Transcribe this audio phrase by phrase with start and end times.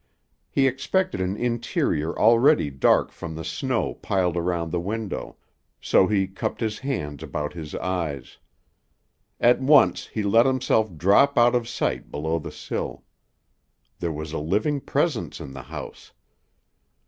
[0.49, 5.37] He expected an interior already dark from the snow piled round the window,
[5.79, 8.39] so he cupped his hands about his eyes.
[9.39, 13.03] At once he let himself drop out of sight below the sill.
[13.99, 16.13] There was a living presence in the house.